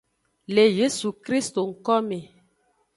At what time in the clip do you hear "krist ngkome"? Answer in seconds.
1.23-2.19